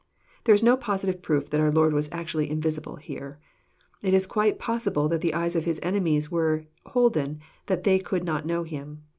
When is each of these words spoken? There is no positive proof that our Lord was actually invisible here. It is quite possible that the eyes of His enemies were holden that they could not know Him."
There 0.45 0.55
is 0.55 0.63
no 0.63 0.77
positive 0.77 1.21
proof 1.21 1.51
that 1.51 1.61
our 1.61 1.71
Lord 1.71 1.93
was 1.93 2.09
actually 2.11 2.49
invisible 2.49 2.95
here. 2.95 3.37
It 4.01 4.15
is 4.15 4.25
quite 4.25 4.57
possible 4.57 5.07
that 5.09 5.21
the 5.21 5.35
eyes 5.35 5.55
of 5.55 5.65
His 5.65 5.79
enemies 5.83 6.31
were 6.31 6.65
holden 6.87 7.39
that 7.67 7.83
they 7.83 7.99
could 7.99 8.23
not 8.23 8.47
know 8.47 8.63
Him." 8.63 9.03